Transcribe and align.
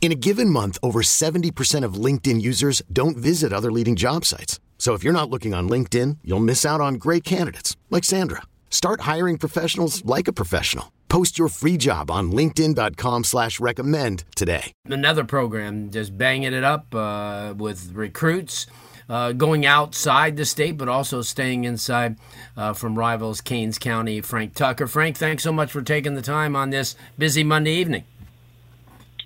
In 0.00 0.12
a 0.12 0.14
given 0.14 0.48
month, 0.48 0.78
over 0.82 1.02
70% 1.02 1.84
of 1.84 2.02
LinkedIn 2.04 2.40
users 2.40 2.80
don't 2.90 3.16
visit 3.16 3.52
other 3.52 3.70
leading 3.70 3.94
job 3.94 4.24
sites. 4.24 4.58
So 4.78 4.94
if 4.94 5.04
you're 5.04 5.12
not 5.12 5.28
looking 5.28 5.52
on 5.52 5.68
LinkedIn, 5.68 6.18
you'll 6.24 6.48
miss 6.48 6.64
out 6.64 6.80
on 6.80 6.94
great 6.94 7.24
candidates 7.24 7.76
like 7.90 8.04
Sandra. 8.04 8.42
Start 8.70 9.02
hiring 9.02 9.38
professionals 9.38 10.02
like 10.06 10.28
a 10.28 10.32
professional. 10.32 10.92
Post 11.08 11.38
your 11.38 11.48
free 11.48 11.76
job 11.76 12.10
on 12.10 12.30
LinkedIn.com 12.30 13.24
slash 13.24 13.58
recommend 13.60 14.24
today. 14.36 14.72
Another 14.84 15.24
program 15.24 15.90
just 15.90 16.16
banging 16.16 16.52
it 16.52 16.64
up 16.64 16.94
uh, 16.94 17.54
with 17.56 17.92
recruits. 17.92 18.66
Uh, 19.08 19.32
going 19.32 19.64
outside 19.64 20.36
the 20.36 20.44
state, 20.44 20.76
but 20.76 20.86
also 20.86 21.22
staying 21.22 21.64
inside 21.64 22.14
uh, 22.58 22.74
from 22.74 22.94
rivals 22.94 23.40
Canes 23.40 23.78
County. 23.78 24.20
Frank 24.20 24.54
Tucker. 24.54 24.86
Frank, 24.86 25.16
thanks 25.16 25.42
so 25.42 25.50
much 25.50 25.72
for 25.72 25.80
taking 25.80 26.14
the 26.14 26.20
time 26.20 26.54
on 26.54 26.68
this 26.68 26.94
busy 27.16 27.42
Monday 27.42 27.72
evening. 27.72 28.04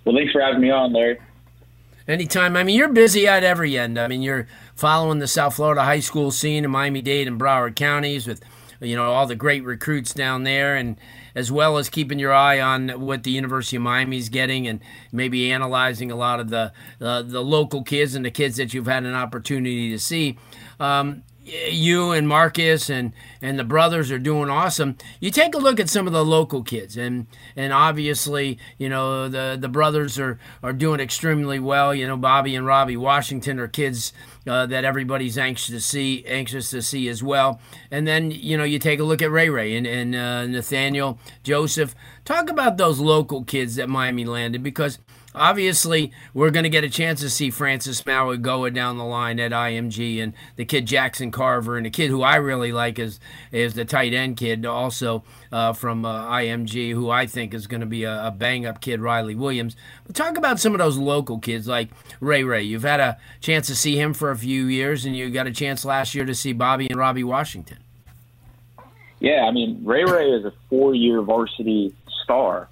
Well, 0.05 0.17
thanks 0.17 0.33
for 0.33 0.41
having 0.41 0.61
me 0.61 0.71
on, 0.71 0.93
Larry. 0.93 1.19
Anytime. 2.09 2.57
I 2.57 2.65
mean, 2.65 2.77
you're 2.77 2.89
busy 2.89 3.29
at 3.29 3.45
every 3.45 3.79
end. 3.79 3.99
I 3.99 4.09
mean, 4.09 4.23
you're 4.23 4.49
following 4.75 5.21
the 5.21 5.29
South 5.29 5.55
Florida 5.55 5.85
high 5.85 6.01
school 6.01 6.33
scene 6.33 6.65
in 6.65 6.71
Miami 6.71 7.01
Dade 7.01 7.29
and 7.29 7.41
Broward 7.41 7.77
counties 7.77 8.27
with, 8.27 8.43
you 8.81 8.97
know, 8.97 9.13
all 9.13 9.27
the 9.27 9.37
great 9.37 9.63
recruits 9.63 10.13
down 10.13 10.43
there, 10.43 10.75
and 10.75 10.97
as 11.37 11.53
well 11.53 11.79
as 11.79 11.89
keeping 11.89 12.19
your 12.19 12.33
eye 12.33 12.61
on 12.61 12.89
what 13.01 13.23
the 13.23 13.31
University 13.31 13.77
of 13.77 13.83
Miami 13.83 14.19
is 14.19 14.29
getting, 14.29 14.67
and 14.67 14.81
maybe 15.13 15.53
analyzing 15.53 16.11
a 16.11 16.17
lot 16.17 16.41
of 16.41 16.51
the 16.51 16.73
uh, 17.01 17.23
the 17.23 17.41
local 17.41 17.85
kids 17.85 18.17
and 18.17 18.25
the 18.25 18.31
kids 18.33 18.57
that 18.57 18.75
you've 18.75 18.87
had 18.87 19.05
an 19.05 19.15
opportunity 19.15 19.91
to 19.91 19.99
see. 20.01 20.37
Um, 20.81 21.23
you 21.45 22.13
and 22.13 22.29
Marcus 22.29 22.89
and 22.89 23.13
and 23.41 23.59
the 23.59 23.65
brothers 23.65 24.11
are 24.13 24.19
doing 24.19 24.49
awesome. 24.49 24.97
You 25.21 25.31
take 25.31 25.55
a 25.55 25.59
look 25.59 25.81
at 25.81 25.89
some 25.89 26.07
of 26.07 26.13
the 26.13 26.25
local 26.25 26.63
kids, 26.63 26.97
and 26.97 27.27
and 27.57 27.73
obviously, 27.73 28.59
you 28.79 28.89
know 28.89 29.29
the 29.29 29.57
the 29.61 29.69
brothers 29.69 30.19
are 30.19 30.39
are 30.63 30.73
doing 30.73 31.01
extremely 31.01 31.59
well. 31.59 31.95
You 31.95 32.07
know, 32.07 32.17
Bobby 32.17 32.55
and 32.55 32.67
Robbie 32.67 32.97
Washington 32.97 33.59
are 33.59 33.69
kids 33.69 34.13
uh, 34.47 34.67
that 34.67 34.85
everybody's 34.85 35.39
anxious 35.39 35.69
to 35.69 35.81
see 35.81 36.25
anxious 36.27 36.71
to 36.71 36.83
see 36.83 37.09
as 37.09 37.23
well. 37.23 37.61
And 37.91 38.07
then 38.07 38.31
you 38.31 38.57
know 38.57 38.65
you 38.65 38.79
take 38.79 39.01
a 39.01 39.05
look 39.05 39.23
at 39.23 39.31
Ray 39.31 39.49
Ray 39.49 39.77
and 39.77 39.87
and 39.87 40.15
uh, 40.15 40.47
Nathaniel 40.47 41.19
Joseph. 41.43 41.95
Talk 42.25 42.51
about 42.51 42.77
those 42.77 43.01
local 43.01 43.45
kids 43.45 43.77
that 43.77 43.89
Miami 43.89 44.25
landed 44.25 44.63
because 44.63 44.99
Obviously, 45.35 46.13
we're 46.35 46.51
going 46.51 46.65
to 46.65 46.69
get 46.69 46.85
a 46.85 46.91
chance 46.91 47.21
to 47.21 47.31
see 47.31 47.51
Francis 47.51 48.03
Mauigoa 48.03 48.75
down 48.75 48.99
the 48.99 49.05
line 49.05 49.41
at 49.41 49.51
IMG, 49.51 50.23
and 50.23 50.35
the 50.57 50.65
kid 50.67 50.87
Jackson 50.87 51.31
Carver, 51.31 51.77
and 51.79 51.87
the 51.87 51.91
kid 51.91 52.11
who 52.11 52.23
I 52.23 52.37
really 52.37 52.71
like 52.71 52.99
is 52.99 53.19
is 53.51 53.73
the 53.73 53.87
tight 53.87 54.13
end 54.13 54.37
kid, 54.37 54.67
also 54.67 55.25
uh, 55.51 55.73
from 55.73 56.05
uh, 56.05 56.27
IMG, 56.27 56.93
who 56.93 57.09
I 57.09 57.27
think 57.27 57.55
is 57.55 57.67
going 57.67 57.81
to 57.81 57.87
be 57.87 58.05
a, 58.05 58.27
a 58.27 58.31
bang 58.31 58.67
up 58.67 58.83
kid, 58.83 59.01
Riley 59.01 59.35
Williams. 59.35 59.75
But 60.07 60.15
talk 60.15 60.37
about 60.37 60.61
some 60.61 60.75
of 60.75 60.79
those 60.79 60.99
local 60.99 61.39
kids 61.39 61.67
like 61.67 61.89
Ray 62.21 62.45
Ray. 62.45 62.65
You've 62.65 62.83
had 62.83 63.01
a 63.01 63.19
chance 63.41 63.67
to 63.69 63.75
see 63.75 63.97
him 63.97 64.13
for 64.13 64.31
a 64.31 64.37
few 64.37 64.67
years, 64.67 65.07
and 65.07 65.17
you 65.17 65.31
got 65.31 65.47
a 65.47 65.53
chance 65.53 65.85
last 65.85 66.15
year 66.15 66.27
to 66.27 66.35
see 66.35 66.53
Bobby 66.53 66.89
and 66.89 66.99
Robbie 66.99 67.25
Washington. 67.25 67.79
Yeah, 69.19 69.45
I 69.49 69.51
mean, 69.51 69.81
Ray 69.83 70.05
Ray 70.05 70.31
is 70.33 70.45
a 70.45 70.53
four 70.69 70.95
year 70.95 71.23
varsity 71.23 71.95
star 72.23 72.69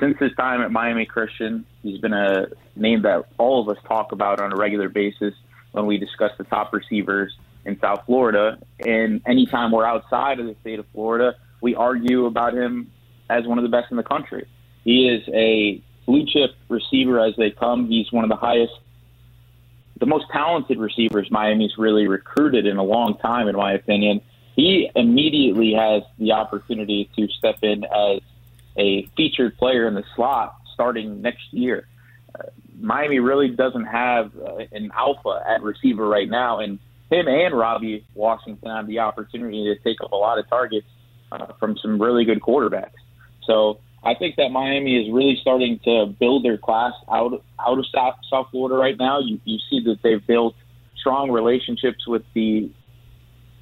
since 0.00 0.18
his 0.18 0.32
time 0.36 0.60
at 0.60 0.72
Miami 0.72 1.06
Christian, 1.06 1.64
he's 1.82 2.00
been 2.00 2.12
a 2.12 2.46
name 2.76 3.02
that 3.02 3.24
all 3.38 3.62
of 3.62 3.68
us 3.74 3.82
talk 3.86 4.12
about 4.12 4.40
on 4.40 4.52
a 4.52 4.56
regular 4.56 4.88
basis 4.88 5.34
when 5.72 5.86
we 5.86 5.98
discuss 5.98 6.32
the 6.38 6.44
top 6.44 6.72
receivers 6.72 7.36
in 7.64 7.78
South 7.80 8.02
Florida. 8.06 8.58
And 8.84 9.22
anytime 9.26 9.70
we're 9.72 9.86
outside 9.86 10.40
of 10.40 10.46
the 10.46 10.56
state 10.60 10.78
of 10.78 10.86
Florida, 10.92 11.36
we 11.60 11.74
argue 11.74 12.26
about 12.26 12.54
him 12.54 12.90
as 13.30 13.46
one 13.46 13.58
of 13.58 13.62
the 13.62 13.70
best 13.70 13.90
in 13.90 13.96
the 13.96 14.02
country. 14.02 14.46
He 14.84 15.08
is 15.08 15.22
a 15.32 15.82
blue 16.06 16.26
chip 16.26 16.50
receiver 16.68 17.20
as 17.20 17.34
they 17.36 17.50
come. 17.50 17.88
He's 17.88 18.10
one 18.12 18.24
of 18.24 18.30
the 18.30 18.36
highest, 18.36 18.72
the 19.98 20.06
most 20.06 20.26
talented 20.32 20.78
receivers 20.78 21.30
Miami's 21.30 21.78
really 21.78 22.06
recruited 22.06 22.66
in 22.66 22.76
a 22.76 22.82
long 22.82 23.16
time, 23.18 23.48
in 23.48 23.56
my 23.56 23.72
opinion. 23.72 24.20
He 24.56 24.90
immediately 24.94 25.72
has 25.72 26.02
the 26.18 26.32
opportunity 26.32 27.10
to 27.16 27.28
step 27.28 27.58
in 27.62 27.84
as 27.84 28.20
a 28.76 29.06
featured 29.16 29.56
player 29.56 29.86
in 29.86 29.94
the 29.94 30.04
slot 30.14 30.56
starting 30.72 31.22
next 31.22 31.52
year. 31.52 31.86
Uh, 32.34 32.48
Miami 32.80 33.20
really 33.20 33.48
doesn't 33.48 33.84
have 33.84 34.32
uh, 34.36 34.56
an 34.72 34.90
alpha 34.94 35.42
at 35.48 35.62
receiver 35.62 36.06
right 36.06 36.28
now, 36.28 36.58
and 36.58 36.78
him 37.10 37.28
and 37.28 37.56
Robbie 37.56 38.04
Washington 38.14 38.68
have 38.68 38.86
the 38.86 38.98
opportunity 38.98 39.64
to 39.64 39.76
take 39.82 40.00
up 40.02 40.12
a 40.12 40.16
lot 40.16 40.38
of 40.38 40.48
targets 40.48 40.86
uh, 41.30 41.52
from 41.60 41.76
some 41.78 42.00
really 42.00 42.24
good 42.24 42.40
quarterbacks. 42.40 42.90
So 43.46 43.78
I 44.02 44.14
think 44.14 44.36
that 44.36 44.50
Miami 44.50 44.96
is 44.96 45.12
really 45.12 45.38
starting 45.40 45.80
to 45.84 46.06
build 46.06 46.44
their 46.44 46.58
class 46.58 46.92
out 47.10 47.42
out 47.58 47.78
of 47.78 47.86
South, 47.94 48.16
South 48.30 48.48
Florida 48.50 48.76
right 48.76 48.98
now. 48.98 49.20
You, 49.20 49.40
you 49.44 49.58
see 49.70 49.80
that 49.84 50.02
they've 50.02 50.24
built 50.26 50.54
strong 50.96 51.30
relationships 51.30 52.06
with 52.06 52.22
the 52.34 52.70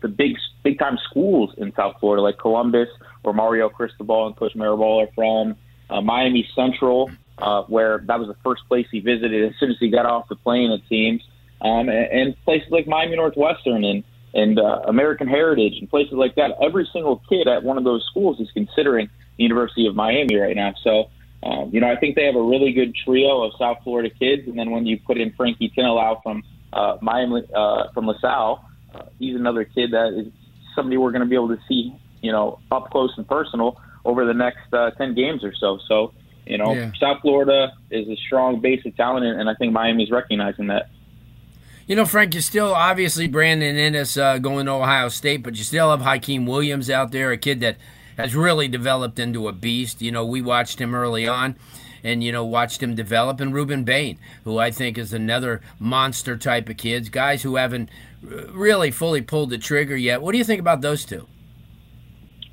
the 0.00 0.08
big 0.08 0.36
big 0.62 0.78
time 0.78 0.98
schools 1.10 1.54
in 1.56 1.72
South 1.74 1.96
Florida, 2.00 2.22
like 2.22 2.38
Columbus, 2.38 2.88
where 3.22 3.34
Mario 3.34 3.68
Cristobal 3.68 4.26
and 4.26 4.36
Coach 4.36 4.54
Mirabal 4.54 5.06
are 5.06 5.12
from, 5.14 5.56
uh, 5.90 6.00
Miami 6.00 6.48
Central, 6.54 7.10
uh, 7.38 7.62
where 7.62 7.98
that 8.06 8.18
was 8.18 8.28
the 8.28 8.36
first 8.44 8.62
place 8.68 8.86
he 8.90 9.00
visited 9.00 9.44
as 9.44 9.58
soon 9.58 9.70
as 9.70 9.76
he 9.78 9.88
got 9.90 10.06
off 10.06 10.28
the 10.28 10.36
plane, 10.36 10.70
it 10.70 10.82
seems, 10.88 11.22
um, 11.60 11.88
and, 11.88 11.90
and 11.90 12.44
places 12.44 12.70
like 12.70 12.86
Miami 12.86 13.16
Northwestern 13.16 13.84
and 13.84 14.04
and 14.34 14.58
uh, 14.58 14.80
American 14.86 15.28
Heritage 15.28 15.74
and 15.78 15.90
places 15.90 16.14
like 16.14 16.36
that. 16.36 16.52
Every 16.62 16.88
single 16.90 17.22
kid 17.28 17.46
at 17.48 17.62
one 17.62 17.76
of 17.76 17.84
those 17.84 18.02
schools 18.10 18.40
is 18.40 18.50
considering 18.54 19.10
the 19.36 19.42
University 19.42 19.86
of 19.86 19.94
Miami 19.94 20.36
right 20.36 20.56
now. 20.56 20.74
So. 20.82 21.10
Um, 21.44 21.70
you 21.72 21.80
know, 21.80 21.90
I 21.90 21.96
think 21.96 22.14
they 22.14 22.24
have 22.26 22.36
a 22.36 22.40
really 22.40 22.70
good 22.70 22.94
trio 22.94 23.42
of 23.42 23.50
South 23.58 23.78
Florida 23.82 24.10
kids, 24.10 24.46
and 24.46 24.56
then 24.56 24.70
when 24.70 24.86
you 24.86 24.96
put 24.96 25.18
in 25.18 25.32
Frankie 25.32 25.72
Tinolau 25.76 26.22
from 26.22 26.44
uh, 26.72 26.98
Miami, 27.02 27.42
uh, 27.52 27.90
from 27.92 28.06
LaSalle, 28.06 28.64
uh, 28.94 29.06
he's 29.18 29.34
another 29.34 29.64
kid 29.64 29.90
that 29.90 30.12
is 30.12 30.32
somebody 30.74 30.96
we're 30.96 31.10
going 31.10 31.22
to 31.22 31.28
be 31.28 31.34
able 31.34 31.48
to 31.48 31.58
see, 31.68 31.94
you 32.20 32.32
know, 32.32 32.58
up 32.70 32.90
close 32.90 33.12
and 33.16 33.26
personal 33.26 33.80
over 34.04 34.24
the 34.24 34.34
next 34.34 34.72
uh, 34.72 34.90
10 34.92 35.14
games 35.14 35.44
or 35.44 35.54
so. 35.54 35.78
So, 35.88 36.12
you 36.46 36.58
know, 36.58 36.72
yeah. 36.74 36.90
South 36.98 37.20
Florida 37.22 37.72
is 37.90 38.08
a 38.08 38.16
strong 38.16 38.60
base 38.60 38.84
of 38.84 38.96
talent, 38.96 39.24
and 39.24 39.48
I 39.48 39.54
think 39.54 39.72
Miami's 39.72 40.10
recognizing 40.10 40.68
that. 40.68 40.88
You 41.86 41.96
know, 41.96 42.04
Frank, 42.04 42.34
you're 42.34 42.42
still 42.42 42.74
obviously 42.74 43.28
Brandon 43.28 43.76
Inniss 43.76 44.20
uh, 44.20 44.38
going 44.38 44.66
to 44.66 44.72
Ohio 44.72 45.08
State, 45.08 45.42
but 45.42 45.56
you 45.56 45.64
still 45.64 45.90
have 45.90 46.00
Hykeem 46.00 46.46
Williams 46.46 46.88
out 46.88 47.12
there, 47.12 47.32
a 47.32 47.36
kid 47.36 47.60
that 47.60 47.76
has 48.16 48.34
really 48.34 48.68
developed 48.68 49.18
into 49.18 49.48
a 49.48 49.52
beast. 49.52 50.00
You 50.00 50.12
know, 50.12 50.24
we 50.24 50.42
watched 50.42 50.80
him 50.80 50.94
early 50.94 51.26
on 51.26 51.56
and 52.04 52.22
you 52.22 52.32
know 52.32 52.44
watched 52.44 52.82
him 52.82 52.94
develop 52.94 53.40
and 53.40 53.52
Rueben 53.52 53.84
Bain 53.84 54.18
who 54.44 54.58
I 54.58 54.70
think 54.70 54.98
is 54.98 55.12
another 55.12 55.60
monster 55.78 56.36
type 56.36 56.68
of 56.68 56.76
kids 56.76 57.08
guys 57.08 57.42
who 57.42 57.56
haven't 57.56 57.88
really 58.22 58.90
fully 58.90 59.20
pulled 59.22 59.50
the 59.50 59.58
trigger 59.58 59.96
yet. 59.96 60.22
What 60.22 60.32
do 60.32 60.38
you 60.38 60.44
think 60.44 60.60
about 60.60 60.80
those 60.80 61.04
two? 61.04 61.26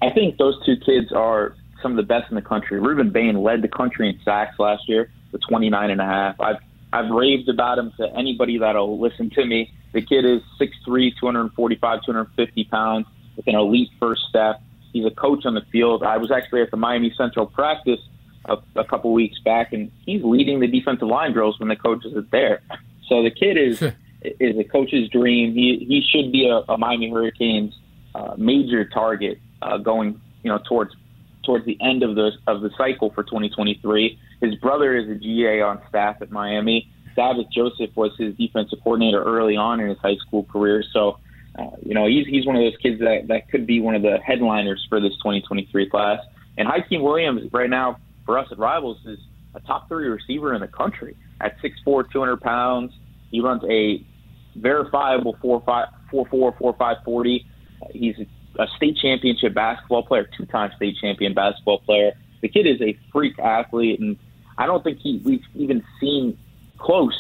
I 0.01 0.10
think 0.12 0.38
those 0.38 0.56
two 0.66 0.77
kids 0.77 1.12
are 1.12 1.56
some 1.81 1.92
of 1.92 1.98
the 1.98 2.04
best 2.04 2.30
in 2.30 2.36
the 2.36 2.42
country. 2.42 2.80
Rueben 2.80 3.12
Bain 3.12 3.42
led 3.42 3.62
the 3.62 3.68
country 3.68 4.10
in 4.10 4.19
sacks 4.24 4.57
last 4.60 4.88
year 4.88 5.12
with 5.31 5.42
29 5.48 5.89
and 5.89 6.01
a 6.01 6.06
half. 6.06 6.39
I've 6.39 6.57
I've 6.92 7.12
raved 7.12 7.50
about 7.50 7.77
him 7.77 7.92
to 7.98 8.12
anybody 8.16 8.57
that'll 8.57 9.00
listen 9.00 9.30
to 9.31 9.45
me. 9.45 9.71
The 9.92 10.01
kid 10.01 10.25
is 10.25 10.42
6'3", 10.60 11.12
245, 11.19 12.00
250 12.04 12.63
pounds 12.65 13.06
with 13.36 13.45
an 13.48 13.56
elite 13.56 13.89
first 14.00 14.24
step. 14.27 14.62
He's 14.92 15.06
a 15.06 15.12
coach 15.12 15.45
on 15.45 15.54
the 15.54 15.62
field. 15.72 16.01
I 16.01 16.18
was 16.18 16.31
actually 16.31 16.63
at 16.63 16.72
the 16.72 16.77
Miami 16.77 17.13
Central 17.15 17.45
practice 17.45 18.00
a, 18.45 18.57
a 18.75 18.83
couple 18.83 19.13
weeks 19.13 19.38
back, 19.39 19.72
and 19.72 19.92
he's 20.04 20.24
leading 20.24 20.60
the 20.60 20.68
defensive 20.68 21.07
line 21.07 21.33
drills 21.33 21.60
when 21.60 21.69
the 21.69 21.75
coaches 21.75 22.15
are 22.15 22.25
there. 22.31 22.62
So 23.07 23.22
the 23.22 23.30
kid 23.30 23.57
is 23.57 23.83
is 24.21 24.57
a 24.57 24.63
coach's 24.63 25.10
dream. 25.10 25.54
He 25.54 25.86
he 25.88 26.04
should 26.10 26.31
be 26.31 26.48
a, 26.48 26.71
a 26.71 26.77
Miami 26.77 27.10
Hurricanes 27.10 27.74
uh, 28.16 28.36
major 28.38 28.86
target 28.86 29.39
uh, 29.62 29.77
going 29.77 30.19
you 30.44 30.51
know 30.51 30.60
towards 30.68 30.92
towards 31.44 31.66
the 31.66 31.77
end 31.81 32.04
of 32.04 32.16
the 32.16 32.31
of 32.48 32.62
the 32.62 32.69
cycle 32.77 33.12
for 33.12 33.24
2023. 33.24 34.19
His 34.42 34.56
brother 34.56 34.95
is 34.95 35.10
a 35.10 35.16
GA 35.16 35.62
on 35.62 35.81
staff 35.89 36.21
at 36.21 36.31
Miami. 36.31 36.92
Davis 37.16 37.45
Joseph 37.54 37.95
was 37.95 38.12
his 38.18 38.36
defensive 38.36 38.80
coordinator 38.83 39.21
early 39.24 39.57
on 39.57 39.80
in 39.80 39.89
his 39.89 39.98
high 39.98 40.16
school 40.16 40.44
career. 40.45 40.83
So, 40.94 41.19
uh, 41.57 41.72
you 41.83 41.94
know, 41.94 42.07
he's 42.07 42.25
he's 42.27 42.45
one 42.45 42.56
of 42.56 42.62
those 42.62 42.77
kids 42.81 43.00
that 43.00 43.27
that 43.27 43.50
could 43.50 43.68
be 43.68 43.81
one 43.81 43.95
of 43.95 44.01
the 44.01 44.19
headliners 44.25 44.86
for 44.89 45.01
this 45.01 45.13
2023 45.18 45.89
class. 45.89 46.19
And 46.57 46.68
Hykeem 46.68 47.01
Williams 47.01 47.51
right 47.51 47.69
now 47.69 47.98
for 48.25 48.38
us 48.38 48.48
at 48.51 48.57
Rivals 48.57 48.98
is 49.06 49.19
a 49.56 49.60
top 49.62 49.88
three 49.88 50.07
receiver 50.07 50.54
in 50.54 50.62
the 50.62 50.68
country 50.68 51.18
at 51.42 51.57
6'4", 51.62 52.12
200 52.12 52.42
pounds. 52.42 52.94
He 53.31 53.42
runs 53.42 53.63
a 53.69 54.06
verifiable 54.60 55.36
4'5", 55.44 55.88
4'4", 56.12 56.58
4'5", 56.58 57.04
40. 57.04 57.46
He's 57.92 58.16
a 58.58 58.68
state 58.76 58.98
championship 58.98 59.54
basketball 59.54 60.04
player, 60.04 60.30
two-time 60.38 60.72
state 60.76 60.98
champion 61.00 61.34
basketball 61.34 61.80
player. 61.80 62.12
The 62.42 62.50
kid 62.50 62.68
is 62.68 62.82
a 62.82 62.98
freak 63.12 63.38
athlete, 63.40 64.00
and 64.00 64.18
I 64.58 64.66
don't 64.66 64.84
think 64.84 65.00
he 65.00 65.22
we've 65.24 65.44
even 65.56 65.84
seen 66.00 66.38
close 66.78 67.18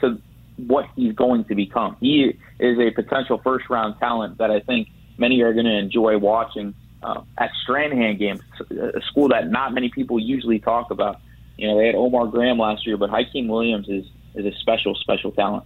to 0.00 0.20
what 0.56 0.86
he's 0.96 1.14
going 1.14 1.44
to 1.44 1.54
become. 1.54 1.96
He 2.00 2.36
is 2.58 2.78
a 2.78 2.90
potential 2.90 3.40
first-round 3.42 3.98
talent 3.98 4.38
that 4.38 4.50
I 4.50 4.60
think 4.60 4.88
many 5.18 5.40
are 5.42 5.52
going 5.52 5.66
to 5.66 5.76
enjoy 5.76 6.18
watching 6.18 6.74
uh, 7.02 7.22
at 7.38 7.50
Stranahan 7.66 8.18
games, 8.18 8.40
a 8.70 9.00
school 9.10 9.28
that 9.28 9.50
not 9.50 9.72
many 9.72 9.90
people 9.90 10.18
usually 10.18 10.58
talk 10.58 10.90
about. 10.90 11.20
You 11.56 11.68
know, 11.68 11.78
they 11.78 11.86
had 11.86 11.94
Omar 11.94 12.26
Graham 12.26 12.58
last 12.58 12.86
year, 12.86 12.96
but 12.96 13.10
Hykeem 13.10 13.48
Williams 13.48 13.88
is 13.88 14.06
is 14.34 14.46
a 14.46 14.56
special, 14.60 14.94
special 14.94 15.32
talent. 15.32 15.64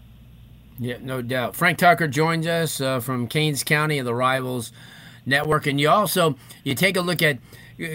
Yeah, 0.78 0.98
no 1.00 1.22
doubt. 1.22 1.54
Frank 1.54 1.78
Tucker 1.78 2.08
joins 2.08 2.46
us 2.46 2.80
uh, 2.80 3.00
from 3.00 3.28
Canes 3.28 3.62
County 3.62 3.98
of 3.98 4.06
the 4.06 4.14
Rivals 4.14 4.72
Network, 5.24 5.66
and 5.66 5.80
you 5.80 5.88
also 5.88 6.36
you 6.64 6.74
take 6.74 6.96
a 6.96 7.00
look 7.00 7.22
at 7.22 7.38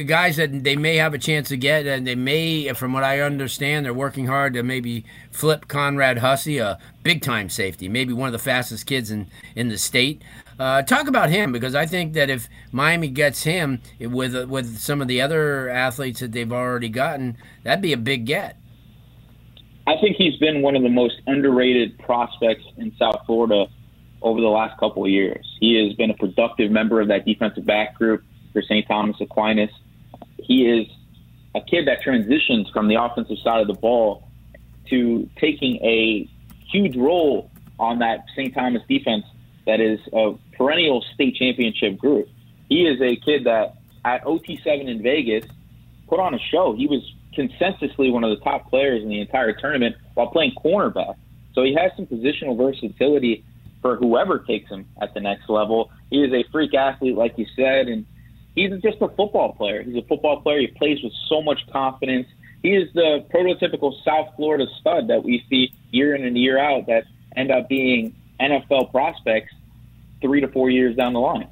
guys 0.05 0.37
that 0.37 0.63
they 0.63 0.75
may 0.75 0.95
have 0.97 1.13
a 1.13 1.17
chance 1.17 1.49
to 1.49 1.57
get, 1.57 1.85
and 1.85 2.05
they 2.05 2.15
may, 2.15 2.71
from 2.73 2.93
what 2.93 3.03
I 3.03 3.19
understand, 3.21 3.85
they're 3.85 3.93
working 3.93 4.27
hard 4.27 4.53
to 4.53 4.63
maybe 4.63 5.05
flip 5.31 5.67
Conrad 5.67 6.19
Hussey, 6.19 6.57
a 6.57 6.79
big 7.03 7.21
time 7.21 7.49
safety, 7.49 7.87
maybe 7.87 8.13
one 8.13 8.27
of 8.27 8.33
the 8.33 8.39
fastest 8.39 8.85
kids 8.85 9.11
in 9.11 9.27
in 9.55 9.69
the 9.69 9.77
state. 9.77 10.21
Uh, 10.59 10.81
talk 10.81 11.07
about 11.07 11.29
him 11.29 11.51
because 11.53 11.73
I 11.75 11.85
think 11.85 12.13
that 12.13 12.29
if 12.29 12.49
Miami 12.71 13.07
gets 13.07 13.43
him 13.43 13.81
with 13.99 14.35
with 14.49 14.79
some 14.79 15.01
of 15.01 15.07
the 15.07 15.21
other 15.21 15.69
athletes 15.69 16.19
that 16.19 16.31
they've 16.31 16.51
already 16.51 16.89
gotten, 16.89 17.37
that'd 17.63 17.81
be 17.81 17.93
a 17.93 17.97
big 17.97 18.25
get. 18.25 18.58
I 19.89 19.99
think 19.99 20.17
he's 20.17 20.37
been 20.37 20.61
one 20.61 20.75
of 20.75 20.83
the 20.83 20.89
most 20.89 21.15
underrated 21.25 21.97
prospects 21.97 22.63
in 22.77 22.95
South 22.99 23.25
Florida 23.25 23.65
over 24.21 24.39
the 24.39 24.47
last 24.47 24.79
couple 24.79 25.03
of 25.03 25.09
years. 25.09 25.43
He 25.59 25.83
has 25.83 25.95
been 25.95 26.11
a 26.11 26.13
productive 26.13 26.69
member 26.69 27.01
of 27.01 27.07
that 27.07 27.25
defensive 27.25 27.65
back 27.65 27.95
group 27.95 28.23
for 28.53 28.61
St. 28.61 28.87
Thomas 28.87 29.15
Aquinas. 29.19 29.71
He 30.37 30.67
is 30.67 30.85
a 31.55 31.61
kid 31.61 31.87
that 31.87 32.03
transitions 32.03 32.69
from 32.69 32.87
the 32.87 33.01
offensive 33.01 33.39
side 33.43 33.61
of 33.61 33.67
the 33.67 33.73
ball 33.73 34.27
to 34.91 35.27
taking 35.41 35.77
a 35.77 36.29
huge 36.71 36.95
role 36.95 37.49
on 37.79 37.97
that 37.97 38.25
St. 38.35 38.53
Thomas 38.53 38.83
defense 38.87 39.25
that 39.65 39.79
is 39.79 39.99
a 40.13 40.35
perennial 40.55 41.03
state 41.15 41.35
championship 41.35 41.97
group. 41.97 42.29
He 42.69 42.85
is 42.85 43.01
a 43.01 43.15
kid 43.15 43.45
that 43.45 43.77
at 44.05 44.23
OT7 44.23 44.87
in 44.87 45.01
Vegas 45.01 45.49
put 46.07 46.19
on 46.19 46.35
a 46.35 46.39
show. 46.51 46.75
He 46.75 46.85
was 46.85 47.01
consensusly 47.37 48.11
one 48.11 48.23
of 48.23 48.37
the 48.37 48.43
top 48.43 48.69
players 48.69 49.03
in 49.03 49.09
the 49.09 49.19
entire 49.21 49.53
tournament 49.53 49.95
while 50.13 50.27
playing 50.27 50.53
cornerback. 50.63 51.15
So 51.53 51.63
he 51.63 51.73
has 51.75 51.91
some 51.95 52.05
positional 52.05 52.57
versatility 52.57 53.43
for 53.81 53.95
whoever 53.95 54.39
takes 54.39 54.69
him 54.69 54.87
at 55.01 55.13
the 55.13 55.19
next 55.19 55.49
level. 55.49 55.91
He 56.09 56.21
is 56.23 56.33
a 56.33 56.43
freak 56.51 56.73
athlete, 56.73 57.15
like 57.15 57.37
you 57.37 57.45
said, 57.55 57.87
and 57.87 58.05
he's 58.55 58.71
just 58.81 59.01
a 59.01 59.07
football 59.09 59.53
player. 59.53 59.83
He's 59.83 59.95
a 59.95 60.07
football 60.07 60.41
player. 60.41 60.59
He 60.59 60.67
plays 60.67 61.01
with 61.03 61.13
so 61.27 61.41
much 61.41 61.59
confidence. 61.71 62.27
He 62.61 62.75
is 62.75 62.91
the 62.93 63.25
prototypical 63.33 63.93
South 64.03 64.29
Florida 64.35 64.65
stud 64.79 65.07
that 65.07 65.23
we 65.23 65.43
see 65.49 65.73
year 65.91 66.15
in 66.15 66.25
and 66.25 66.37
year 66.37 66.59
out 66.59 66.87
that 66.87 67.05
end 67.35 67.51
up 67.51 67.69
being 67.69 68.15
NFL 68.39 68.91
prospects 68.91 69.53
three 70.21 70.41
to 70.41 70.47
four 70.49 70.69
years 70.69 70.95
down 70.95 71.13
the 71.13 71.19
line. 71.19 71.47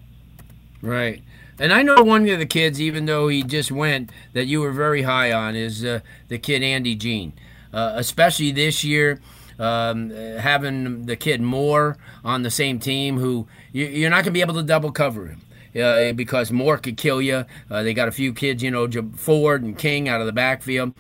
Right. 0.82 1.22
And 1.60 1.74
I 1.74 1.82
know 1.82 2.04
one 2.04 2.28
of 2.30 2.40
the 2.40 2.46
kids, 2.46 2.80
even 2.80 3.06
though 3.06 3.28
he 3.28 3.44
just 3.44 3.72
went, 3.72 4.12
that 4.34 4.46
you 4.46 4.62
were 4.62 4.72
very 4.72 5.02
high 5.02 5.32
on 5.32 5.56
is 5.56 5.84
uh, 5.84 6.02
the 6.28 6.38
kid 6.38 6.62
Andy 6.62 6.96
Jean. 6.96 7.34
Uh, 7.74 7.94
especially 7.96 8.52
this 8.52 8.84
year, 8.84 9.20
um, 9.60 10.12
having 10.12 11.06
the 11.06 11.16
kid 11.16 11.42
Moore 11.42 11.98
on 12.24 12.44
the 12.44 12.52
same 12.52 12.80
team, 12.80 13.18
who 13.18 13.48
you, 13.72 14.06
are 14.06 14.10
not 14.10 14.18
going 14.18 14.26
to 14.26 14.32
be 14.32 14.42
able 14.42 14.54
to 14.54 14.64
double 14.64 14.92
cover 14.92 15.28
him. 15.28 15.42
Uh, 15.76 16.12
because 16.14 16.52
Moore 16.52 16.78
could 16.78 16.98
kill 16.98 17.22
you. 17.22 17.46
Uh, 17.70 17.84
they 17.84 17.94
got 17.94 18.08
a 18.08 18.12
few 18.12 18.34
kids, 18.34 18.64
you 18.64 18.72
know, 18.72 18.90
Ford 19.16 19.62
and 19.62 19.78
King 19.78 20.10
out 20.10 20.22
of 20.22 20.26
the 20.26 20.34
backfield. 20.34 20.94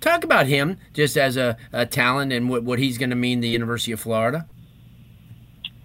Talk 0.00 0.24
about 0.24 0.46
him 0.46 0.78
just 0.94 1.18
as 1.18 1.36
a, 1.36 1.56
a 1.72 1.84
talent 1.84 2.32
and 2.32 2.48
what, 2.48 2.62
what 2.62 2.78
he's 2.78 2.96
going 2.96 3.10
to 3.10 3.16
mean 3.16 3.40
the 3.40 3.48
University 3.48 3.92
of 3.92 4.00
Florida. 4.00 4.46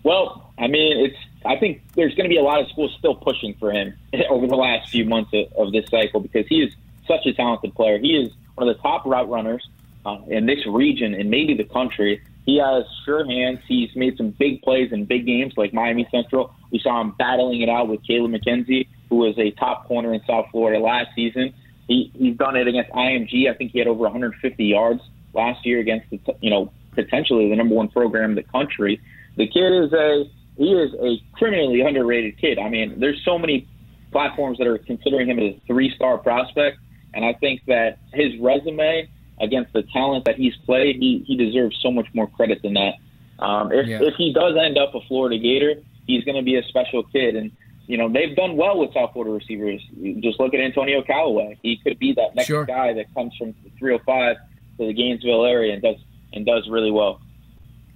Well, 0.04 0.54
I 0.58 0.68
mean, 0.68 1.06
it's 1.06 1.18
I 1.48 1.58
think 1.58 1.82
there's 1.96 2.14
going 2.16 2.26
to 2.26 2.30
be 2.30 2.38
a 2.38 2.44
lot 2.44 2.60
of 2.60 2.68
schools 2.70 2.94
still 3.00 3.16
pushing 3.16 3.54
for 3.56 3.72
him 3.72 3.94
over 4.30 4.48
the 4.48 4.56
last 4.56 4.90
few 4.90 5.06
months 5.06 5.32
of, 5.34 5.52
of 5.54 5.72
this 5.72 5.90
cycle 5.90 6.20
because 6.20 6.46
he 6.48 6.62
is 6.62 6.74
such 7.08 7.26
a 7.26 7.34
talented 7.34 7.74
player. 7.74 7.98
He 7.98 8.16
is 8.18 8.32
one 8.56 8.68
of 8.68 8.76
the 8.76 8.82
top 8.82 9.06
route 9.06 9.30
runners 9.30 9.68
uh, 10.06 10.20
in 10.28 10.46
this 10.46 10.66
region 10.68 11.14
and 11.14 11.30
maybe 11.30 11.54
the 11.54 11.64
country. 11.64 12.22
He 12.46 12.58
has 12.58 12.86
sure 13.06 13.26
hands. 13.26 13.60
He's 13.68 13.96
made 13.96 14.18
some 14.18 14.32
big 14.32 14.62
plays 14.62 14.92
in 14.92 15.06
big 15.06 15.26
games 15.26 15.54
like 15.58 15.74
Miami 15.74 16.08
Central. 16.12 16.54
We 16.72 16.80
saw 16.80 17.02
him 17.02 17.14
battling 17.18 17.62
it 17.62 17.70
out 17.70 17.88
with 17.88 18.06
Caleb 18.06 18.32
McKenzie, 18.32 18.88
who 19.10 19.18
was 19.18 19.38
a 19.38 19.52
top 19.52 19.88
corner 19.88 20.14
in 20.14 20.22
South 20.26 20.48
Florida 20.52 20.84
last 20.84 21.10
season. 21.16 21.54
He, 21.88 22.12
he's 22.18 22.36
done 22.36 22.56
it 22.58 22.68
against 22.68 22.92
IMG. 22.92 23.50
I 23.50 23.54
think 23.54 23.72
he 23.72 23.80
had 23.80 23.88
over 23.88 24.04
150 24.04 24.66
yards 24.66 25.02
last 25.34 25.66
year 25.66 25.80
against 25.80 26.10
the, 26.10 26.20
you 26.42 26.50
know, 26.50 26.72
potentially 26.92 27.50
the 27.50 27.56
number 27.56 27.76
one 27.76 27.88
program 27.90 28.32
in 28.32 28.36
the 28.36 28.44
country. 28.44 29.00
The 29.36 29.48
kid 29.48 29.72
is 29.72 29.94
a 29.94 30.30
he 30.58 30.74
is 30.74 30.94
a 30.96 31.22
criminally 31.34 31.82
underrated 31.82 32.38
kid. 32.40 32.60
I 32.60 32.70
mean, 32.70 33.00
there's 33.00 33.24
so 33.24 33.38
many 33.38 33.68
platforms 34.12 34.58
that 34.58 34.68
are 34.68 34.78
considering 34.78 35.30
him 35.30 35.40
as 35.40 35.56
a 35.56 35.62
three 35.68 35.94
star 35.96 36.18
prospect, 36.18 36.80
and 37.14 37.24
I 37.24 37.34
think 37.34 37.62
that 37.68 38.00
his 38.14 38.38
resume 38.40 39.10
against 39.40 39.74
the 39.74 39.84
talent 39.94 40.26
that 40.26 40.36
he's 40.36 40.56
played, 40.66 40.98
he, 40.98 41.24
he 41.28 41.36
deserves 41.36 41.78
so 41.82 41.92
much 41.92 42.08
more 42.14 42.28
credit 42.28 42.62
than 42.62 42.74
that. 42.74 42.96
Um, 43.40 43.72
if, 43.72 43.88
yeah. 43.88 44.00
if 44.02 44.16
he 44.16 44.34
does 44.34 44.56
end 44.58 44.78
up 44.78 44.96
a 44.96 45.02
Florida 45.02 45.38
Gator, 45.38 45.82
he's 46.08 46.24
going 46.24 46.38
to 46.38 46.44
be 46.44 46.56
a 46.56 46.64
special 46.64 47.04
kid. 47.04 47.36
And, 47.36 47.52
you 47.86 47.98
know, 47.98 48.12
they've 48.12 48.36
done 48.36 48.58
well 48.58 48.80
with 48.80 48.94
South 48.94 49.14
Florida 49.14 49.34
receivers. 49.34 49.82
Just 50.20 50.40
look 50.40 50.54
at 50.54 50.60
Antonio 50.60 51.04
Callaway. 51.04 51.60
He 51.62 51.78
could 51.78 52.00
be 52.00 52.14
that 52.14 52.36
next 52.36 52.48
sure. 52.48 52.66
guy 52.66 52.94
that 52.94 53.14
comes 53.14 53.36
from 53.38 53.54
305 53.78 54.38
to 54.80 54.88
the 54.88 54.94
Gainesville 54.94 55.46
area 55.46 55.74
and 55.74 55.82
does 55.82 55.98
and 56.34 56.46
does 56.46 56.68
really 56.70 56.92
well. 56.92 57.22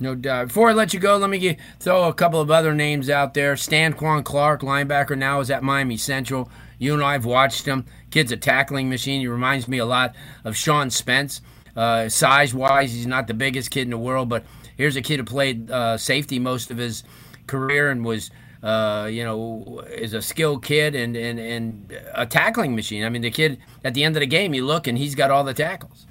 No 0.02 0.16
doubt. 0.16 0.48
Before 0.48 0.70
I 0.70 0.74
let 0.74 0.96
you 0.96 1.00
go, 1.00 1.18
let 1.18 1.30
me 1.30 1.38
get, 1.38 1.60
throw 1.80 2.10
a 2.10 2.14
couple 2.14 2.42
of 2.42 2.50
other 2.50 2.74
names 2.74 3.08
out 3.08 3.36
there. 3.36 3.54
Stanquan 3.54 4.24
Clark, 4.24 4.62
linebacker, 4.62 5.16
now 5.16 5.40
is 5.42 5.52
at 5.52 5.62
Miami 5.62 5.96
Central. 5.96 6.50
You 6.80 6.96
and 6.96 7.04
I 7.04 7.14
have 7.14 7.24
watched 7.24 7.68
him. 7.68 7.86
Kid's 8.10 8.32
a 8.32 8.38
tackling 8.38 8.90
machine. 8.90 9.22
He 9.22 9.28
reminds 9.28 9.68
me 9.68 9.78
a 9.78 9.86
lot 9.86 10.16
of 10.44 10.58
Sean 10.58 10.90
Spence. 10.90 11.42
Uh, 11.76 12.10
size 12.10 12.52
wise, 12.52 12.92
he's 12.92 13.06
not 13.06 13.28
the 13.28 13.36
biggest 13.36 13.70
kid 13.70 13.84
in 13.84 13.92
the 13.92 13.98
world, 13.98 14.28
but 14.28 14.44
here's 14.76 14.96
a 14.96 15.04
kid 15.04 15.20
who 15.20 15.24
played 15.24 15.70
uh, 15.70 15.98
safety 15.98 16.40
most 16.40 16.72
of 16.72 16.78
his 16.78 17.04
career 17.46 17.92
and 17.92 18.04
was, 18.04 18.32
uh, 18.64 19.08
you 19.10 19.24
know, 19.24 19.84
is 19.88 20.16
a 20.16 20.22
skilled 20.22 20.66
kid 20.66 20.96
and, 20.96 21.16
and, 21.16 21.40
and 21.40 21.96
a 22.16 22.26
tackling 22.26 22.76
machine. 22.76 23.06
I 23.06 23.10
mean, 23.10 23.22
the 23.22 23.30
kid 23.30 23.60
at 23.84 23.94
the 23.94 24.04
end 24.04 24.16
of 24.16 24.22
the 24.22 24.26
game, 24.26 24.56
you 24.56 24.66
look 24.66 24.88
and 24.88 24.98
he's 24.98 25.14
got 25.14 25.30
all 25.30 25.44
the 25.44 25.54
tackles. 25.54 26.08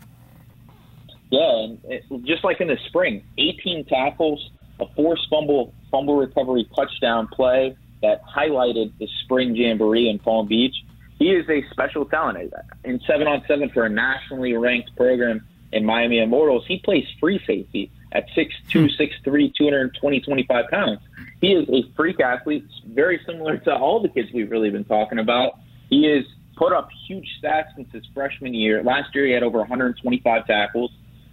Yeah, 1.30 1.64
and 1.64 1.80
it, 1.84 2.04
just 2.24 2.44
like 2.44 2.60
in 2.60 2.68
the 2.68 2.78
spring, 2.86 3.22
18 3.38 3.84
tackles, 3.86 4.50
a 4.80 4.86
forced 4.94 5.28
fumble 5.30 5.72
fumble 5.90 6.16
recovery 6.16 6.68
touchdown 6.74 7.28
play 7.28 7.76
that 8.02 8.22
highlighted 8.24 8.92
the 8.98 9.08
spring 9.24 9.54
jamboree 9.54 10.08
in 10.08 10.18
Palm 10.18 10.48
Beach. 10.48 10.74
He 11.18 11.32
is 11.32 11.48
a 11.48 11.62
special 11.70 12.06
talent 12.06 12.52
in 12.84 13.00
seven 13.06 13.26
on 13.26 13.44
seven 13.46 13.68
for 13.70 13.84
a 13.84 13.90
nationally 13.90 14.54
ranked 14.54 14.96
program 14.96 15.46
in 15.72 15.84
Miami 15.84 16.18
Immortals. 16.18 16.64
He 16.66 16.78
plays 16.78 17.04
free 17.20 17.40
safety 17.46 17.90
at 18.12 18.26
6'2", 18.30 18.88
6'3", 18.98 19.54
220, 19.54 20.18
hmm. 20.18 20.24
25 20.24 20.70
pounds. 20.70 21.00
He 21.40 21.52
is 21.52 21.68
a 21.68 21.88
freak 21.94 22.20
athlete, 22.20 22.64
very 22.86 23.20
similar 23.26 23.58
to 23.58 23.74
all 23.74 24.00
the 24.00 24.08
kids 24.08 24.30
we've 24.32 24.50
really 24.50 24.70
been 24.70 24.84
talking 24.84 25.18
about. 25.18 25.58
He 25.88 26.04
has 26.06 26.24
put 26.56 26.72
up 26.72 26.88
huge 27.06 27.28
stats 27.42 27.74
since 27.76 27.90
his 27.92 28.04
freshman 28.12 28.52
year. 28.54 28.82
Last 28.82 29.14
year, 29.14 29.26
he 29.26 29.32
had 29.32 29.42
over 29.42 29.58
125 29.58 30.46
tackles. 30.46 30.90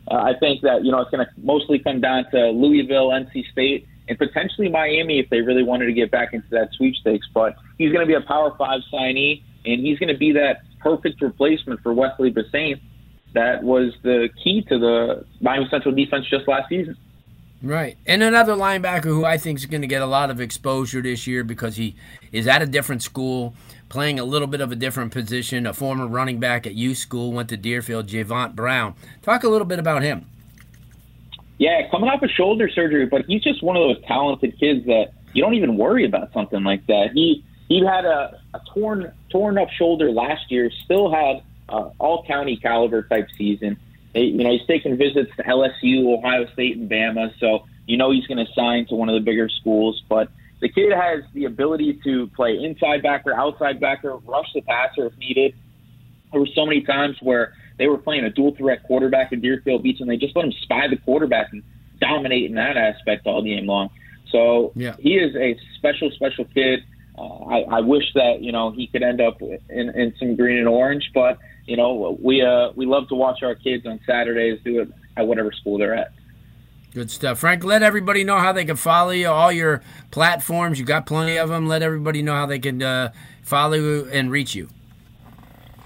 Uh, 0.10 0.16
I 0.16 0.34
think 0.40 0.62
that 0.62 0.86
you 0.86 0.92
know 0.92 1.02
it's 1.02 1.12
going 1.12 1.26
to 1.26 1.32
mostly 1.38 1.80
come 1.80 2.02
down 2.02 2.26
to 2.32 2.50
Louisville, 2.50 3.10
NC 3.10 3.52
State, 3.52 3.88
and 4.08 4.18
potentially 4.18 4.70
Miami 4.70 5.20
if 5.20 5.30
they 5.30 5.42
really 5.42 5.64
wanted 5.64 5.88
to 5.88 5.94
get 5.94 6.12
back 6.12 6.34
into 6.34 6.48
that 6.52 6.70
sweepstakes. 6.74 7.28
But 7.34 7.56
he's 7.78 7.92
going 7.92 8.06
to 8.06 8.08
be 8.08 8.14
a 8.14 8.22
Power 8.22 8.56
Five 8.58 8.82
signee, 8.92 9.44
and 9.66 9.82
he's 9.82 10.00
going 10.00 10.12
to 10.12 10.18
be 10.18 10.32
that 10.34 10.62
perfect 10.80 11.22
replacement 11.22 11.82
for 11.82 11.94
Wesley 11.94 12.32
Bissainthe. 12.32 12.82
That 13.34 13.64
was 13.64 13.94
the 14.04 14.30
key 14.44 14.64
to 14.70 14.80
the 14.80 15.26
Miami 15.42 15.68
Central 15.70 15.94
defense 15.94 16.26
just 16.30 16.48
last 16.48 16.70
season. 16.70 16.98
Right. 17.62 17.98
And 18.06 18.22
another 18.22 18.54
linebacker 18.54 19.06
who 19.06 19.26
I 19.26 19.38
think 19.38 19.58
is 19.58 19.66
going 19.66 19.82
to 19.82 19.88
get 19.88 20.02
a 20.02 20.06
lot 20.06 20.30
of 20.30 20.40
exposure 20.40 21.02
this 21.02 21.26
year 21.26 21.44
because 21.44 21.76
he 21.76 21.96
is 22.32 22.48
at 22.48 22.62
a 22.62 22.68
different 22.68 23.02
school, 23.02 23.56
playing 23.90 24.20
a 24.20 24.24
little 24.24 24.48
bit 24.48 24.62
of 24.62 24.72
a 24.72 24.76
different 24.76 25.12
position, 25.12 25.66
a 25.66 25.74
former 25.74 26.06
running 26.08 26.40
back 26.40 26.68
at 26.68 26.76
U 26.76 26.94
School, 26.94 27.32
went 27.32 27.50
to 27.50 27.58
Deerfield, 27.58 28.08
Javont 28.08 28.56
Brown. 28.56 28.94
Talk 29.24 29.44
a 29.44 29.50
little 29.50 29.66
bit 29.66 29.80
about 29.80 30.04
him. 30.04 30.28
Yeah, 31.58 31.90
coming 31.90 32.10
off 32.10 32.22
a 32.22 32.28
shoulder 32.28 32.70
surgery, 32.70 33.08
but 33.08 33.26
he's 33.26 33.42
just 33.42 33.64
one 33.64 33.76
of 33.76 33.82
those 33.82 34.06
talented 34.06 34.60
kids 34.60 34.86
that 34.86 35.14
you 35.34 35.42
don't 35.42 35.56
even 35.56 35.76
worry 35.78 36.06
about 36.06 36.32
something 36.32 36.64
like 36.64 36.86
that. 36.86 37.12
He 37.14 37.44
he 37.68 37.84
had 37.84 38.06
a, 38.06 38.40
a 38.54 38.62
torn 38.74 39.12
torn 39.30 39.58
up 39.58 39.70
shoulder 39.72 40.12
last 40.12 40.52
year, 40.52 40.70
still 40.86 41.12
had 41.12 41.42
uh, 41.68 41.90
all 41.98 42.24
county 42.26 42.58
caliber 42.58 43.02
type 43.02 43.28
season 43.36 43.78
you 44.22 44.44
know, 44.44 44.52
he's 44.52 44.66
taking 44.68 44.98
visits 44.98 45.32
to 45.38 45.44
LSU, 45.44 46.18
Ohio 46.18 46.46
State, 46.54 46.78
and 46.78 46.90
Bama, 46.90 47.32
so 47.40 47.66
you 47.86 47.98
know 47.98 48.12
he's 48.12 48.26
going 48.28 48.44
to 48.44 48.52
sign 48.54 48.86
to 48.88 48.96
one 48.96 49.10
of 49.10 49.16
the 49.16 49.22
bigger 49.22 49.50
schools. 49.50 50.02
But 50.10 50.30
the 50.60 50.70
kid 50.70 50.92
has 50.92 51.24
the 51.34 51.46
ability 51.46 52.00
to 52.04 52.28
play 52.36 52.58
inside 52.62 53.04
backer, 53.04 53.34
outside 53.34 53.80
backer, 53.80 54.16
rush 54.18 54.48
the 54.54 54.62
passer 54.62 55.08
if 55.08 55.18
needed. 55.18 55.56
There 56.32 56.42
were 56.42 56.50
so 56.56 56.66
many 56.66 56.82
times 56.82 57.18
where 57.22 57.54
they 57.78 57.88
were 57.88 57.98
playing 57.98 58.26
a 58.26 58.30
dual 58.30 58.56
threat 58.56 58.84
quarterback 58.84 59.32
in 59.32 59.42
Deerfield 59.42 59.84
Beach, 59.84 60.00
and 60.00 60.10
they 60.10 60.18
just 60.18 60.36
let 60.36 60.46
him 60.46 60.54
spy 60.64 60.88
the 60.90 60.98
quarterback 60.98 61.54
and 61.54 61.64
dominate 62.00 62.50
in 62.50 62.56
that 62.56 62.76
aspect 62.76 63.28
all 63.28 63.42
game 63.42 63.66
long. 63.66 63.90
So 64.32 64.74
yeah. 64.76 64.96
he 65.00 65.16
is 65.16 65.36
a 65.36 65.58
special, 65.78 66.12
special 66.12 66.46
kid. 66.46 66.84
Uh, 67.18 67.46
I, 67.46 67.60
I 67.62 67.80
wish 67.82 68.04
that 68.14 68.42
you 68.42 68.52
know 68.52 68.72
he 68.72 68.88
could 68.88 69.04
end 69.04 69.22
up 69.22 69.42
in, 69.42 69.62
in 69.70 70.14
some 70.20 70.36
green 70.36 70.58
and 70.58 70.68
orange, 70.68 71.12
but 71.14 71.40
you 71.68 71.78
know, 71.78 72.18
we 72.22 72.42
uh, 72.42 72.72
we 72.76 72.86
love 72.86 73.08
to 73.10 73.16
watch 73.16 73.44
our 73.44 73.54
kids 73.54 73.86
on 73.86 74.00
Saturdays 74.06 74.60
do 74.64 74.82
it 74.82 74.92
at 75.18 75.28
whatever 75.28 75.52
school 75.52 75.78
they're 75.78 75.94
at. 75.94 76.14
Good 76.94 77.12
stuff, 77.12 77.40
Frank. 77.40 77.64
Let 77.64 77.84
everybody 77.84 78.24
know 78.24 78.40
how 78.40 78.54
they 78.54 78.66
can 78.66 78.78
follow 78.78 79.12
you. 79.12 79.28
All 79.28 79.52
your 79.52 79.84
platforms, 80.10 80.80
you 80.80 80.86
got 80.86 81.06
plenty 81.06 81.38
of 81.38 81.50
them. 81.50 81.68
Let 81.68 81.82
everybody 81.82 82.24
know 82.24 82.34
how 82.34 82.46
they 82.46 82.60
can 82.60 82.82
uh, 82.82 83.12
follow 83.44 83.76
you 83.76 84.10
and 84.12 84.32
reach 84.32 84.56
you. 84.56 84.70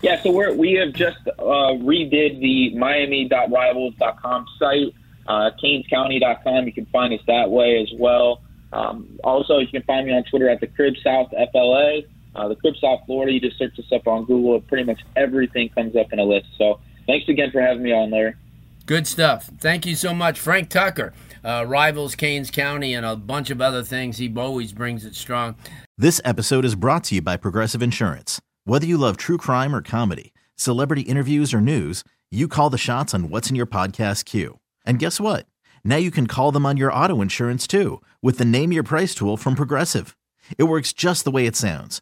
Yeah, 0.01 0.21
so 0.21 0.31
we're, 0.31 0.53
we 0.53 0.73
have 0.73 0.93
just 0.93 1.19
uh, 1.27 1.41
redid 1.41 2.39
the 2.39 2.75
Miami.rivals.com 2.75 4.45
site, 4.57 4.95
uh, 5.27 5.51
CanesCounty.com. 5.61 6.65
You 6.65 6.73
can 6.73 6.85
find 6.87 7.13
us 7.13 7.19
that 7.27 7.49
way 7.51 7.81
as 7.81 7.91
well. 7.99 8.41
Um, 8.73 9.19
also, 9.23 9.59
you 9.59 9.67
can 9.67 9.83
find 9.83 10.07
me 10.07 10.13
on 10.13 10.23
Twitter 10.23 10.49
at 10.49 10.59
the 10.59 10.67
Crib 10.67 10.95
South 11.03 11.29
FLA. 11.51 12.01
Uh, 12.35 12.47
the 12.47 12.55
Crib 12.55 12.75
South 12.79 13.01
Florida, 13.05 13.33
you 13.33 13.39
just 13.39 13.57
search 13.57 13.77
us 13.77 13.91
up 13.91 14.07
on 14.07 14.25
Google. 14.25 14.59
Pretty 14.61 14.83
much 14.83 15.01
everything 15.15 15.69
comes 15.69 15.95
up 15.95 16.13
in 16.13 16.19
a 16.19 16.23
list. 16.23 16.47
So 16.57 16.79
thanks 17.07 17.27
again 17.27 17.51
for 17.51 17.61
having 17.61 17.83
me 17.83 17.91
on 17.91 18.09
there. 18.09 18.37
Good 18.85 19.07
stuff. 19.07 19.49
Thank 19.59 19.85
you 19.85 19.95
so 19.95 20.13
much, 20.13 20.39
Frank 20.39 20.69
Tucker. 20.69 21.13
Uh, 21.43 21.65
rivals 21.67 22.15
Canes 22.15 22.51
County 22.51 22.93
and 22.93 23.05
a 23.05 23.15
bunch 23.15 23.49
of 23.49 23.61
other 23.61 23.83
things. 23.83 24.17
He 24.17 24.31
always 24.35 24.73
brings 24.73 25.05
it 25.05 25.15
strong. 25.15 25.55
This 25.97 26.21
episode 26.23 26.65
is 26.65 26.75
brought 26.75 27.03
to 27.05 27.15
you 27.15 27.21
by 27.21 27.37
Progressive 27.37 27.81
Insurance. 27.81 28.41
Whether 28.65 28.85
you 28.85 28.97
love 28.97 29.17
true 29.17 29.37
crime 29.37 29.75
or 29.75 29.81
comedy, 29.81 30.33
celebrity 30.55 31.01
interviews 31.01 31.53
or 31.53 31.61
news, 31.61 32.03
you 32.29 32.47
call 32.47 32.69
the 32.69 32.77
shots 32.77 33.13
on 33.13 33.29
what's 33.29 33.49
in 33.49 33.55
your 33.55 33.65
podcast 33.65 34.25
queue. 34.25 34.59
And 34.85 34.99
guess 34.99 35.19
what? 35.19 35.45
Now 35.83 35.97
you 35.97 36.11
can 36.11 36.27
call 36.27 36.51
them 36.51 36.65
on 36.65 36.77
your 36.77 36.93
auto 36.93 37.21
insurance 37.21 37.67
too 37.67 38.01
with 38.21 38.37
the 38.37 38.45
Name 38.45 38.71
Your 38.71 38.83
Price 38.83 39.15
tool 39.15 39.37
from 39.37 39.55
Progressive. 39.55 40.15
It 40.57 40.63
works 40.63 40.93
just 40.93 41.23
the 41.23 41.31
way 41.31 41.45
it 41.45 41.55
sounds 41.55 42.01